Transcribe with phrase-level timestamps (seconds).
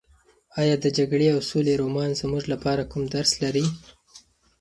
[0.61, 3.65] ایا د جګړې او سولې رومان زموږ لپاره کوم درس لري؟